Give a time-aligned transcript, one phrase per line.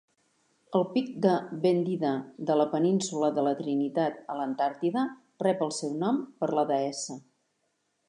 [0.77, 1.33] El pic de
[1.65, 2.13] Bendida
[2.51, 5.07] de la Península de la Trinitat a l'Antàrtida
[5.49, 7.23] rep el seu nom per la deessa.